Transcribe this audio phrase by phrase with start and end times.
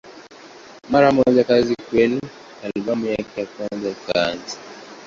[0.89, 2.21] Mara moja kazi kwenye
[2.75, 4.57] albamu yake ya kwanza ilianza.